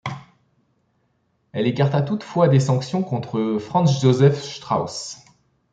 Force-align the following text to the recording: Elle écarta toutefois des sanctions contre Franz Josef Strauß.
Elle 1.51 1.67
écarta 1.67 2.01
toutefois 2.01 2.47
des 2.47 2.59
sanctions 2.59 3.03
contre 3.03 3.59
Franz 3.59 3.99
Josef 4.01 4.41
Strauß. 4.43 5.19